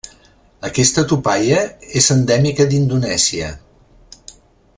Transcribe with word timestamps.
Aquesta 0.69 1.03
tupaia 1.11 1.59
és 2.01 2.09
endèmica 2.17 2.67
d'Indonèsia. 2.73 3.53